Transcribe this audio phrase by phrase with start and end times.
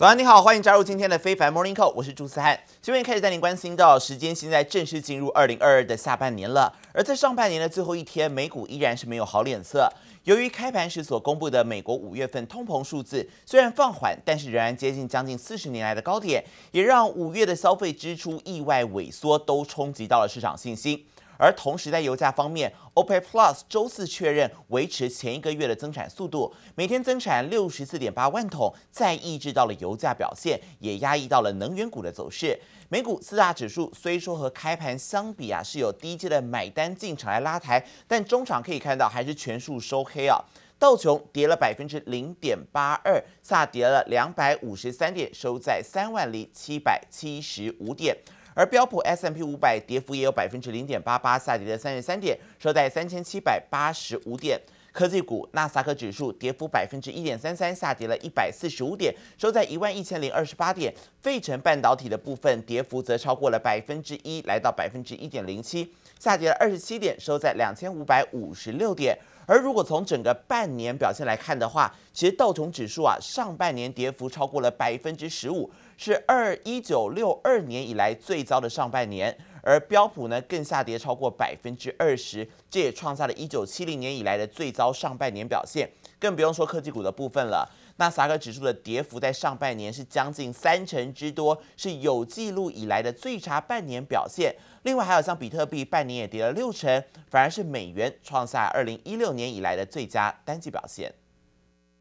[0.00, 2.58] 早安，你好，欢迎加入今天的非凡 Morning Call，我是朱思翰。
[2.80, 6.74] 新闻开始带您关心到，时间现在正式进入二零二二的下半年了。
[6.94, 9.92] 而在上半年的最后一天，美股依然是没有好脸色。
[10.24, 21.04] 由于开盘时所公布的美国五月份通膨数字虽然放缓，但是仍然接近将近四十年来的高点，也让五月的消费支出意外萎缩，都冲击到了市场信心。
[21.40, 32.60] 而同时，在油价方面，OPEC Plus 周四确认维持前一个月的增产速度，每天增产六十四点八万桶，再抑制到了油价表现，也压抑到了能源股的走势。
[32.90, 40.38] 美股四大指数虽说和开盘相比啊，是有低阶的买单进场来拉抬，但中场可以看到还是全数收黑啊。
[40.78, 48.16] 道琼跌了百分之零点八二，下跌了两百五十三点，收在三万零七百七十五点。
[48.54, 54.60] 而标普 S M P 五百跌幅也有百分之零点八八，下跌了三十三点，收在三千七百八十五点。
[54.92, 60.92] 科技股纳斯达克指数跌幅百分之一点三三，下跌了一百四十五点，收在一万一千零二十八点。
[61.22, 69.16] 费城半导体的部分跌幅则超过了百分之一，来到百分之一点零七，下跌了二十七点，收在两千五百五十六点。
[69.46, 75.70] 而如果从整个半年表现来看的话，其实道琼指数啊，上半年跌幅超过了百分之十五，
[76.02, 79.36] 是二一九六二年以来最糟的上半年。
[79.62, 85.86] 而标普呢，更下跌超过百分之二十，这也创下了一九七零年以来的最糟上半年表现。
[86.18, 87.70] 更不用说科技股的部分了。
[87.98, 94.56] 纳斯达克指数的跌幅在上半年是将近三成之多，是有记录以来的最差半年表现。
[94.84, 101.12] 另外还有像比特币半年也跌了六成，反而是美元创下二零一六年以来的最佳单季表现。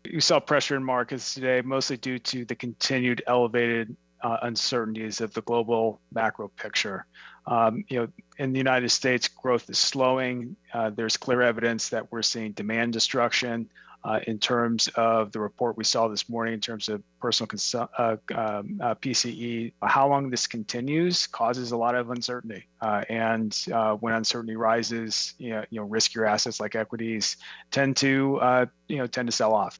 [0.03, 5.33] You saw pressure in markets today, mostly due to the continued elevated uh, uncertainties of
[5.33, 7.05] the global macro picture.
[7.45, 10.55] Um, you know, in the United States, growth is slowing.
[10.73, 13.70] Uh, there's clear evidence that we're seeing demand destruction.
[14.02, 17.89] Uh, in terms of the report we saw this morning, in terms of personal consu-
[17.97, 22.66] uh, um, uh, PCE, how long this continues causes a lot of uncertainty.
[22.80, 23.53] Uh, and
[24.00, 27.36] when uncertainty rises, you know, you know, riskier assets like equities
[27.71, 29.77] tend to, you know, tend to sell off.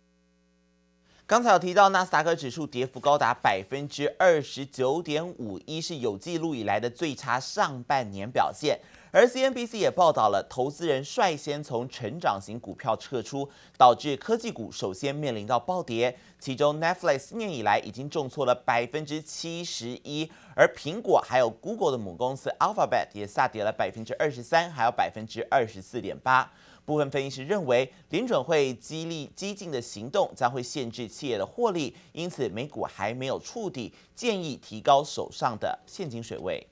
[1.30, 8.80] 刚才有提到纳斯达克指数跌幅高达百分之二十九点五一，是有记录以来的最差上半年表现。
[9.12, 13.48] 而 CNBC 也报道了，投资人率先从成长型股票撤出，
[13.78, 16.18] 导致科技股首先面临到暴跌。
[16.40, 26.52] 其中 Netflix 今年以来已经重挫了百分之七十一，而苹果还有 Google 的母公司 Alphabet 也下跌了百分之二十三，还有百分之二十四点八。
[26.90, 36.66] 部分分析师认为，联准会激励激进的行动将会限制企业的获利，因此美股还没有触底，建议提高手上的现金水位。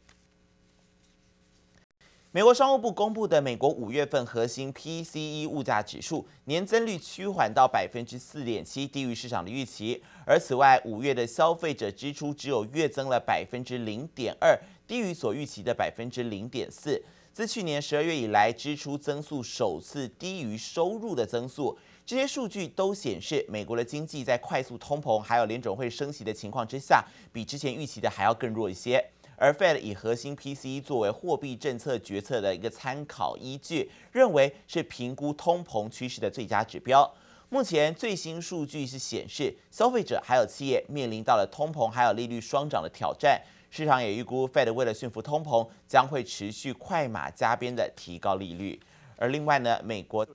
[2.31, 10.03] 美国商务部公布的美国五月份核心 PCE 物价指数年增率趋缓到百分之四点七，低于市场的预期。
[10.25, 16.99] 而此外，五月的消费者支出只有月增了百分之零点二，低于所预期的百分之零点四。
[17.37, 21.77] 自去年十二月以来，支出增速首次低于收入的增速。
[22.03, 29.11] 这些数据都显示，美国的经济在快速通膨还有联准会升息的情况之下，比之前预期的还要更弱一些。
[29.35, 37.13] 而 Fed 以核心 PCE 作为货币政策决策的一个参考依据，认为是评估通膨趋势的最佳指标。
[37.49, 43.39] 目前最新数据是显示，消费者还有企业面临到了通膨还有利率双涨的挑战。
[43.76, 48.78] 市场也预估，Fed 为了驯服通膨，将会持续快马加鞭的提高利率。
[49.16, 50.26] 而另外呢，美国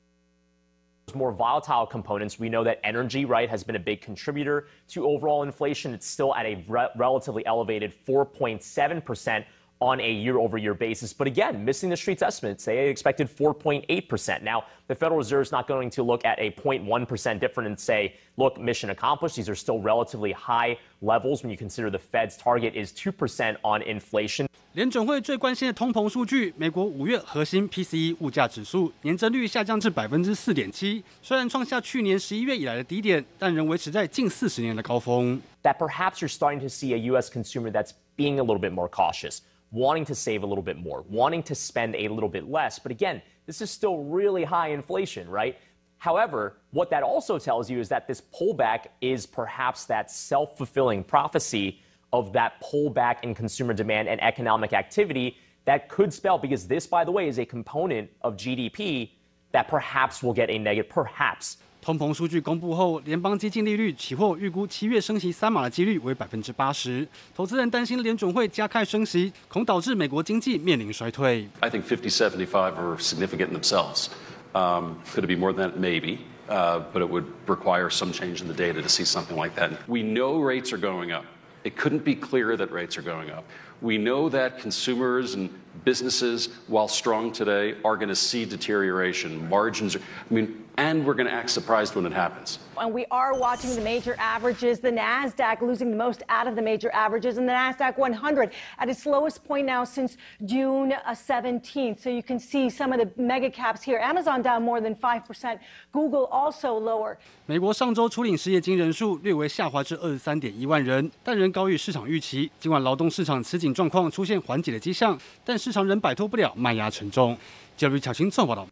[1.13, 2.37] more volatile components.
[2.37, 5.97] We know that energy, right, has been a big contributor to overall inflation.
[5.97, 9.45] It's still at a re relatively elevated 4.7 percent
[9.81, 11.13] on a year over year basis.
[11.13, 12.65] But again, missing the street's estimates.
[12.65, 14.41] They expected 4.8%.
[14.41, 18.15] Now, the Federal Reserve is not going to look at a 0.1% difference and say,
[18.37, 19.35] look, mission accomplished.
[19.35, 23.83] These are still relatively high levels when you consider the Fed's target is 2% on
[23.83, 24.47] inflation.
[24.73, 35.39] 联准会最关心的通膨数据，美国五月核心 PCE 物价指数年增率下降至百分之四点七，虽然创下去年十一月以来的低点，但仍维持在近四十年的高峰。
[35.63, 37.29] That perhaps you're starting to see a U.S.
[37.29, 39.39] consumer that's being a little bit more cautious.
[39.72, 42.78] wanting to save a little bit more, wanting to spend a little bit less.
[42.78, 45.58] But again, this is still really high inflation, right?
[45.98, 51.02] However, what that also tells you is that this pullback is perhaps that self fulfilling
[51.02, 51.80] prophecy
[52.12, 57.04] of that pullback in consumer demand and economic activity that could spell, because this, by
[57.04, 59.10] the way, is a component of GDP
[59.52, 61.58] that perhaps will get a negative, perhaps.
[61.81, 67.07] 通膨数据公布后，联邦基金利率期货预估七月升息三码的几率为百分之八十。
[67.33, 71.47] 投资人担心联准会加快升息，恐导致美国经济面临衰退。
[71.61, 74.07] I think 50, 75 are significant in themselves.
[74.53, 75.77] Um, could it be more than that?
[75.79, 76.17] Maybe.
[76.49, 79.71] uh, but it would require some change in the data to see something like that.
[79.87, 81.25] We know rates are going up.
[81.63, 83.43] It couldn't be clearer that rates are going up.
[83.81, 85.49] We know that consumers and
[85.83, 89.47] businesses, while strong today, are going to see deterioration.
[89.49, 92.59] Margins are, I mean, and we're going to act surprised when it happens.
[92.77, 94.79] And we are watching the major averages.
[94.79, 98.87] The NASDAQ losing the most out of the major averages, and the NASDAQ 100 at
[98.87, 101.99] its lowest point now since June 17th.
[101.99, 103.97] So you can see some of the mega caps here.
[103.99, 105.59] Amazon down more than 5%,
[105.91, 107.17] Google also lower.
[107.47, 112.51] 美国上周初领失业金人数略微下滑至二十三点一万人，但仍高于市场预期。
[112.59, 117.35] 尽管劳动市场吃紧状况出现缓解的迹象，但市场仍摆脱不了卖压沉重。
[117.75, 118.67] 杰瑞巧清综合报道。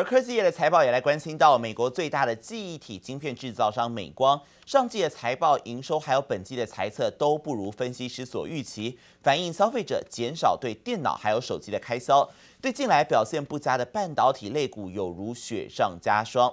[0.00, 12.26] 而科技业的财报也来关心到美国最大的记忆体晶片制造商美光，上季的财报营收还有本季的财测都不如分析师所预期，反映消费者减少对电脑还有手机的开销，
[12.62, 16.50] 对近来表现不佳的半导体类股有如雪上加霜。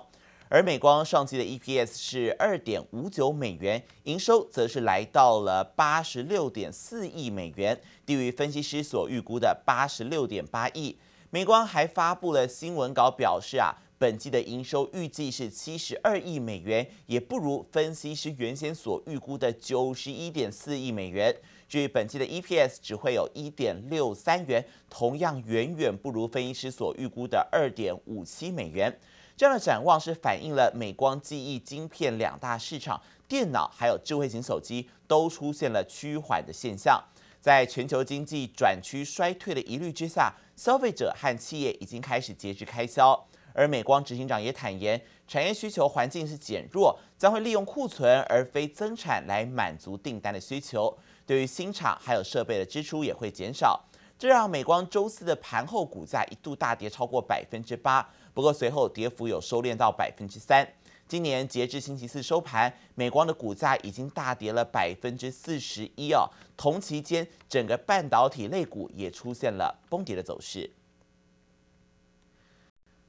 [0.49, 10.97] 而美光上季的 EPS 是二点五九美元，营收则是来到了八十六点四亿美元，低于分析师所预估的八十六点八亿。
[11.29, 21.35] 美光还发布了新闻稿，表示啊，本季的营收预计是七十二亿美元，也不如分析师原先所预估的九十一点四亿美元。
[21.67, 28.97] 至于本季的 EPS 只会有一点六三元，同样远远不如分析师所预估的二点五七美元。
[29.35, 37.03] 这样的展望是反映了美光记忆晶片两大市场，电脑还有智慧型手机都出现了趋缓的现象。
[37.47, 43.25] 在全球经济转趋衰退的疑虑之下，消费者和企业已经开始节制开销。
[43.53, 50.97] 而美光执行长也坦言，产业需求环境是减弱，将会利用库存而非增产来满足订单的需求。
[51.25, 53.81] 对于新厂还有设备的支出也会减少，
[54.19, 60.67] 这让美光周四的盘后股价一度大跌超过百分之八，不过随后跌幅有收敛到百分之三。
[61.07, 66.29] 今年截至星期四收盘，美光的股价已经大跌了百分之四十一哦。
[66.57, 70.69] 同期间，整个半导体类股也出现了崩跌的走势。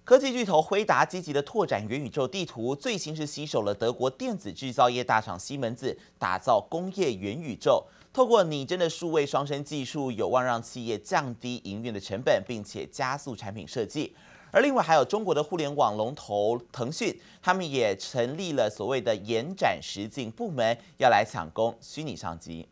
[0.04, 7.84] 科技巨头辉达积极的拓展元宇宙地图，最新是携手了德国电子制造业大厂西门子，打造工业元宇宙。
[8.10, 14.14] 透过拟真的数位双生技术，有望让企业降低营运的成本，并且加速产品设计。
[14.50, 22.66] 而另外还有中国的互联网龙头腾讯，他们也成立了所谓的延展实景部门，要来抢攻虚拟商机。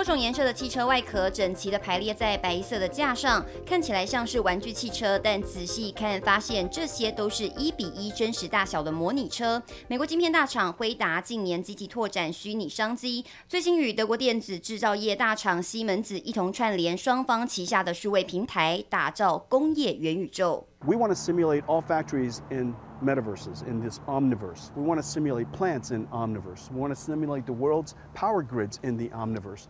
[0.00, 9.62] 多种颜色的汽车外壳整齐地排列在白色的架上，看起来像是玩具汽车，但仔细一看，发现这些都是一比一真实大小的模拟车。
[9.88, 20.66] 美国晶片大厂辉达近年积极拓展虚拟商机，最新与德国电子制造业大厂西门子一同串联双方旗下的数位平台，打造工业元宇宙。
[20.86, 22.74] We want to simulate all factories in
[23.04, 24.70] metaverses, in this omniverse.
[24.74, 26.72] We want to simulate plants in omniverse.
[26.72, 29.64] We want to simulate the world's power grids in the omniverse.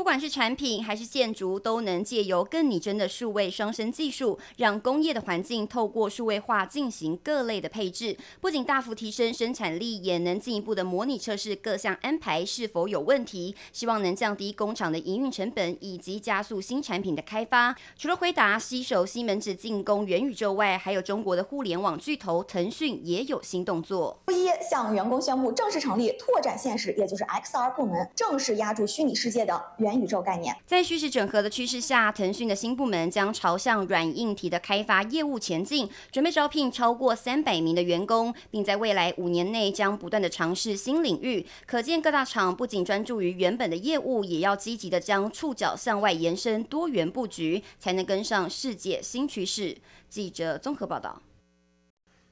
[0.00, 17.76] 不管是产品还是建筑，都能借由更拟真的数位双生技术，让工业的环境透过数位化进行各类的配置，不仅大幅提升生产力，也能进一步的模拟测试各项安排是否有问题，希望能降低工厂的营运成本，以及加速新产品的开发。
[17.98, 24.18] 除了辉达携手西门子进攻元宇宙外，还有中国的互联网巨头腾讯也有新动作。
[24.28, 29.89] 一向员工宣布正式成立拓展现实，也就是 XR 部门，正式押注虚拟世界的元。
[29.90, 41.44] 元宇宙概念，在虚实整合的趋势下，腾讯的新部门将朝向软硬体的开发业务前进，准备招聘超过三百名的员工，并在未来五年内将不断的尝试新领域。
[41.66, 49.76] 可见各大厂不仅专注于原本的业务，也要积极的将触角向外延伸，多元布局，才能跟上世界新趋势。
[50.08, 51.20] 记者综合报道。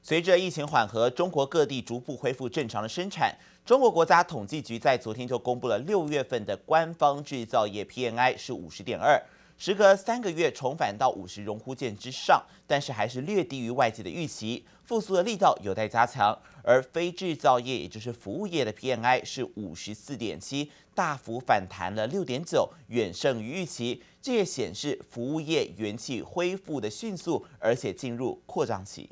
[0.01, 3.35] 随着疫情缓和，中国各地逐步恢复正常的生产。
[3.69, 9.21] 中国国家统计局在昨天就公布了六月份的官方制造业 PMI 是五十点二，
[9.59, 16.35] 时隔三个月重返到五十荣枯线之上，但是还是略低于外界的预期，复苏的力道有待加强。
[16.63, 24.01] 而非制造业，也就是服务业的 PMI 是五十四点七，大幅反弹了六点九，远胜于预期。
[24.19, 29.07] 这也显示服务业元气恢复的迅速，而且进入扩张期。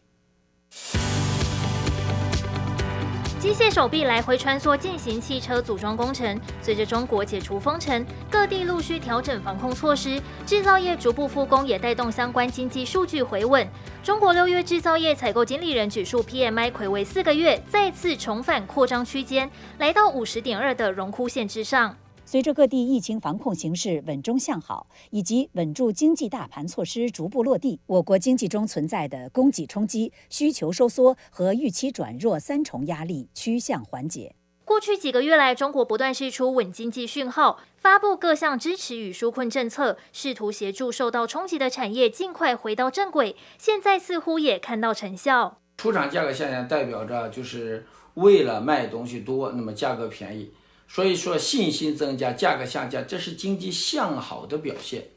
[3.48, 6.38] 机械手臂来回穿梭进行汽车组装工程。
[6.62, 13.66] 随着中国解除封城，各地陆续调整防控措施，制造业逐步复工，也带动相关经济数据回稳。
[14.04, 21.96] 中国六月制造业采购经理人指数 PMI 魁位四个月，再次重返扩张区间，来到五十点二的荣枯线之上。
[22.27, 34.36] 随着各地疫情防控形势稳中向好，以及稳住经济大盘措施逐步落地，我国经济中存在的供给冲击、需求收缩和预期转弱三重压力趋向缓解。
[34.65, 43.38] 过去几个月来，中国不断释出稳经济讯号，发布各项支持与纾困政策，试图协助受到冲击的产业尽快回到正轨。
[43.57, 45.62] 现在似乎也看到成效。
[45.77, 50.51] 出厂价格下降代表着就是为了卖东西多，那么价格便宜。
[50.88, 55.10] 所以说信心增加，价格下降，这是经济向好的表现。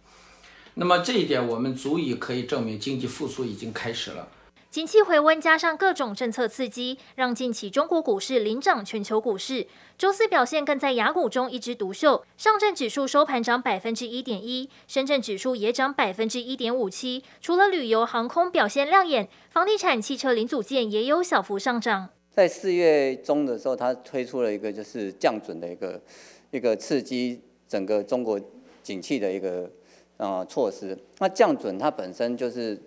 [0.75, 4.29] 那么这一点我们足以可以证明经济复苏已经开始了。
[4.71, 9.67] 景气回温加上各种政策刺激，让近期中国股市领涨全球股市。
[9.99, 17.25] 周四表现更在雅股中一枝独秀，上证指数收盘涨百分之一点一，深圳指数也涨百分之一点五七。
[17.41, 22.11] 除了旅游航空表现亮眼，房地产、汽车零组件也有小幅上涨。
[22.31, 26.01] 在四月中的时候，他推出了一个就是降准的一个
[26.53, 28.41] 一个刺激整个中国
[28.83, 29.69] 景气的一个
[30.17, 30.97] 呃措施。
[31.19, 32.81] 那降准它本身就是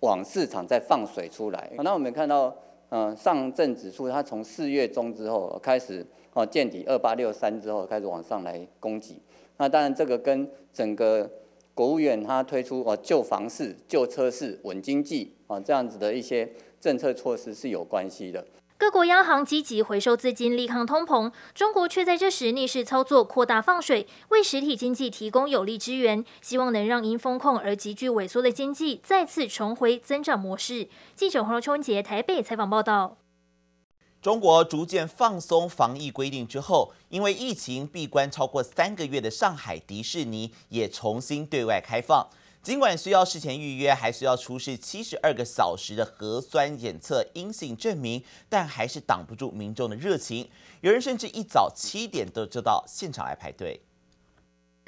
[0.00, 1.70] 往市场再放水出来。
[1.78, 2.54] 那我们看到，
[2.90, 9.22] 嗯，上证指数它从四月中之后开始哦见底二八六三之后开始往上来攻击。
[9.58, 11.30] 那当然这个跟整个
[11.72, 18.44] 国务院它推出哦旧房市、旧车市、稳经济啊这样子的一些政策措施是有关系的。
[18.82, 30.88] 各国央行积极回收资金，力抗通膨，中国却在这时逆势操作，扩大放水，为实体经济提供有力支援，希望能让因风控而急剧萎缩的经济再次重回增长模式。
[31.14, 33.18] 记者黄若秋杰台北采访报道。
[34.20, 42.28] 中国逐渐放松防疫规定之后，因为疫情闭关超过三个月的上海迪士尼也重新对外开放。
[42.62, 50.48] 尽管需要事前预约，还需要出示七十二个小时的核酸检测阴性证明，但还是挡不住民众的热情。
[50.80, 53.80] 有人甚至一早七点都就到现场来排队，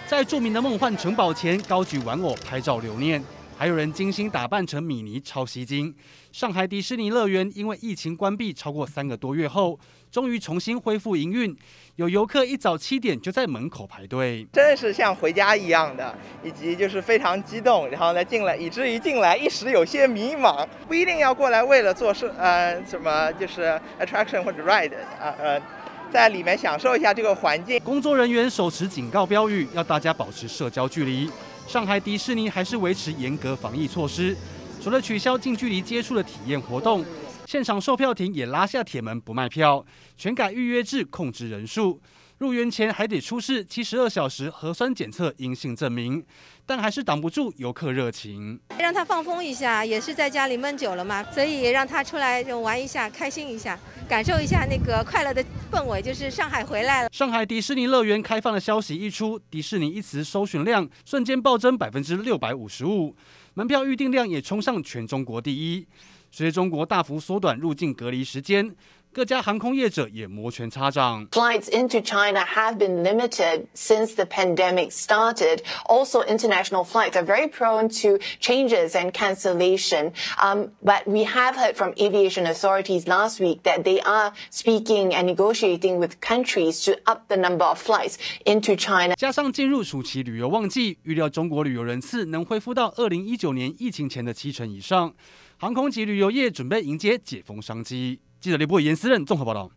[0.07, 3.21] 在著名的梦幻城堡前高举玩偶拍照留念。
[3.57, 5.95] 还有人精心打扮成米妮超吸睛。
[6.33, 9.79] 上海迪士尼乐园因为疫情关闭超过三个多月后，
[10.11, 11.57] 终于重新恢复营运。
[11.97, 20.67] 有游客一早七点就在门口排队，真的是像回家一样的，以及就是非常激动，然后呢进来，以至于进来一时有些迷茫。
[20.89, 25.63] 不一定要过来为了做事，呃，什么就是 attraction 或者 ride 啊，呃，
[26.11, 27.79] 在里面享受一下这个环境。
[27.81, 31.31] 工作人员手持警告标语，要大家保持社交距离。
[31.67, 34.37] 上海迪士尼还是维持严格防疫措施，
[34.81, 37.05] 除了取消近距离接触的体验活动，
[37.47, 39.85] 现场售票亭也拉下铁门不卖票，
[40.17, 42.01] 全改预约制控制人数。
[42.39, 46.23] 入园前还得出示七十二小时核酸检测阴性证明，
[46.67, 48.59] 但还是挡不住游客热情。
[48.77, 57.09] 让他放风一下，也是在家里闷久了嘛，所以让他出来就玩一下，开心一下，感受一下那个快乐的氛围，就是上海回来了。
[57.13, 63.15] 上海迪士尼乐园开放的消息一出，迪士尼一词搜寻量瞬间暴增百分之六百五十五，
[63.55, 65.87] 门票预订量也冲上全中国第一。
[66.33, 68.75] 随着中国大幅缩短入境隔离时间。
[69.15, 71.25] 各家航空业者也摩拳擦掌。
[71.31, 75.61] Flights into China have been limited since the pandemic started.
[75.85, 80.11] Also, international flights are very prone to changes and cancellation.
[80.37, 85.29] Um, but we have heard from aviation authorities last week that they are speaking and
[85.29, 89.15] negotiating with countries to up the number of flights into China.
[89.15, 95.15] 加上进入暑期旅游旺季，预料中国旅游人次能恢复到二零一九年疫情前的七成以上。
[95.57, 98.19] 航空及旅游业准备迎接解封商机。
[98.45, 99.71] 记者李博严思任综合报道。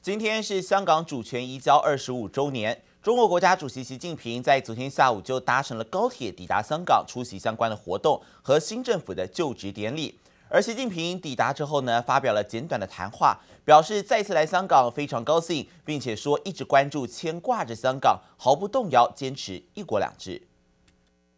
[0.00, 10.18] 今天是香港主权移交二十五周年，中国国家主席习近平在昨天下午就搭乘了高铁抵达香港，出席相关的活动和新政府的就职典礼。
[10.48, 20.40] 而习近平抵达之后呢，发表了简短的谈话，表示再次来香港非常高兴，并且说一直关注、牵挂着香港，毫不动摇坚持一国两制。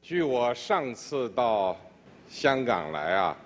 [0.01, 1.77] 据我上次到
[2.31, 3.37] 香港来啊。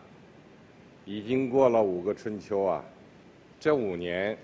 [1.07, 2.85] 已经过了五个春秋啊！
[3.61, 4.37] 这五年，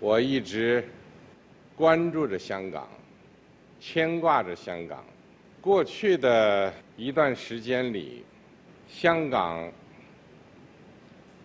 [0.00, 0.82] 我一直
[1.76, 2.88] 关注着香港，
[3.78, 5.04] 牵挂着香港。
[5.60, 8.24] 过去的一段时间里，
[8.88, 9.70] 香港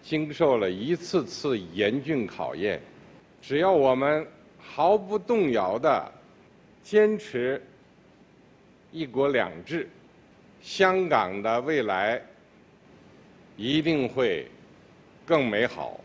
[0.02, 2.82] 经受了一次次严峻考验。
[3.42, 4.26] 只要我们
[4.58, 6.10] 毫不动摇地
[6.82, 7.62] 坚持
[8.94, 9.90] 一国两制，
[10.62, 12.22] 香港的未来。
[13.58, 14.50] 一定会
[15.26, 16.00] 更美好。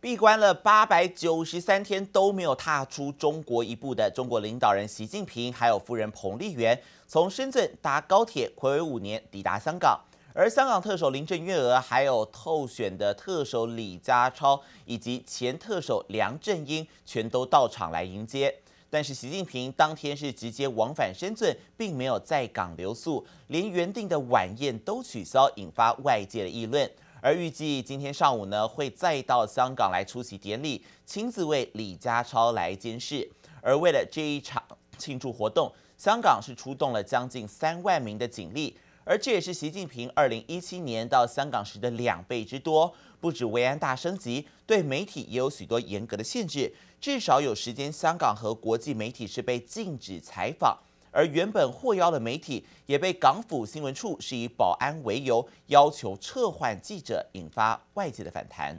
[0.00, 9.98] 闭关了八百九十三天都没有踏出中国一步的中国领导人习近平，还有夫人彭丽媛，从深圳搭高铁，睽违五年抵达香港。
[10.34, 18.54] 而香港特首林郑月娥，还有候选的特首李家超以及前特首梁振英，全都到场来迎接。
[18.90, 26.90] 但是习近平当天是直接往返深圳，并没有在港留宿，连原定的晚宴都取消，引发外界的议论。
[27.20, 33.28] 而预计今天上午呢，会再到香港来出席典礼，亲自为李家超来监视。
[33.60, 34.62] 而为了这一场
[34.96, 42.92] 庆祝活动，香港是出动了将近三万名的警力，而这也是习近平二零一七年到香港时的两倍之多。
[43.20, 50.78] 不止维安大升级，对媒体也有许多严格的限制，至少有时间香港和国际媒体是被禁止采访。
[51.10, 58.78] 而原本获邀的媒体也被港府新闻处是以保安为由要求撤换记者，引发外界的反弹。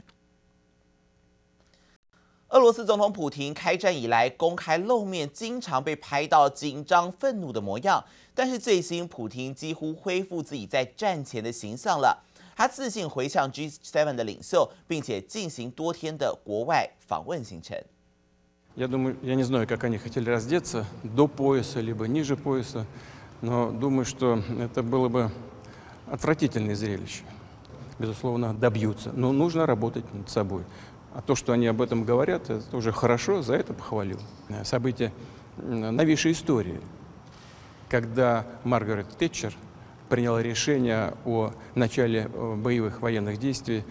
[2.50, 8.04] 俄罗斯总统普京开战以来公开露面，经常被拍到紧张愤怒的模样，
[8.39, 12.17] 但是最新普亭几乎恢复自己在战前的形象了。
[12.55, 17.77] 他自信回向 G7 的领袖，并且进行多天的国外访问行程。
[18.77, 22.85] Я думаю, я не знаю, как они хотели раздеться до пояса либо ниже пояса,
[23.41, 25.31] но думаю, что это было бы
[26.07, 27.23] отвратительное зрелище.
[27.99, 30.63] Безусловно, добьются, но нужно работать над собой.
[31.13, 34.19] А то, что они об этом говорят, это уже хорошо, за это похвалил.
[34.65, 35.13] События
[35.57, 36.81] новейшей истории,
[37.90, 39.52] когда Маргарет Тэтчер
[40.08, 43.84] приняла решение о начале боевых военных действий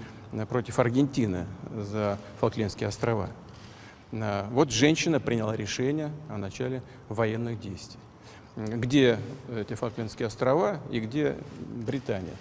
[0.48, 3.30] против Аргентины за Фолклендские острова.
[4.12, 8.00] Вот женщина приняла решение о начале военных действий.
[8.56, 9.20] Где
[9.56, 11.38] эти Фолклендские острова и где
[11.86, 12.34] Британия?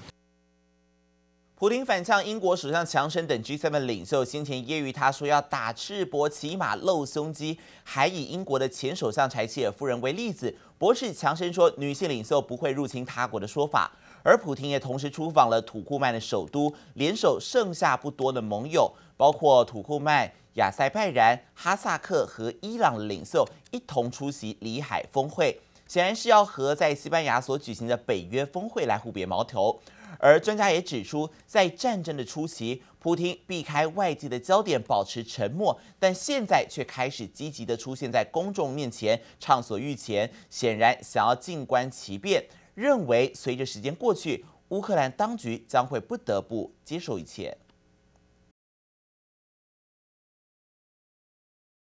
[1.58, 13.90] 普亭反呛英国首相强生等 G7 领袖，先前揶揄他说要打赤膊、骑马露胸肌，还以英国的前首相柴契尔夫人为例子，驳斥强生说女性领袖不会入侵他国的说法。
[14.22, 29.80] 而普亭也同时出访了土库曼的首都，联手剩下不多的盟友，包括土库曼、亚塞拜然、哈萨克和伊朗的领袖，一同出席里海峰会，显然是要和在西班牙所举行的北约峰会来互别矛头。
[30.18, 42.44] 而专家也指出，在战争的初期，普京避开外界的焦点，保持沉默，但现在却开始积极的出现在公众面前，畅所欲言，显然想要静观其变，
[42.74, 47.56] 认为随着时间过去，乌克兰当局将会不得不接受一切。